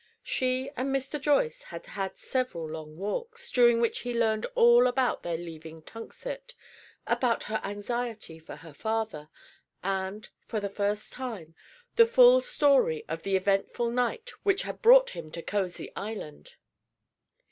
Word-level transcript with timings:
She 0.23 0.71
and 0.75 0.89
Mr. 0.89 1.21
Joyce 1.21 1.61
had 1.61 1.85
had 1.85 2.17
several 2.17 2.67
long 2.67 2.97
talks, 2.97 3.51
during 3.51 3.79
which 3.79 3.99
he 3.99 4.15
learned 4.17 4.47
all 4.55 4.87
about 4.87 5.21
their 5.21 5.37
leaving 5.37 5.83
Tunxet, 5.83 6.55
about 7.05 7.43
her 7.43 7.61
anxiety 7.63 8.39
for 8.39 8.55
her 8.55 8.73
father, 8.73 9.29
and, 9.83 10.27
for 10.47 10.59
the 10.59 10.69
first 10.69 11.13
time, 11.13 11.53
the 11.97 12.07
full 12.07 12.41
story 12.41 13.05
of 13.07 13.21
the 13.21 13.35
eventful 13.35 13.91
night 13.91 14.31
which 14.41 14.63
had 14.63 14.81
brought 14.81 15.11
him 15.11 15.29
to 15.33 15.43
Causey 15.43 15.95
Island. 15.95 16.55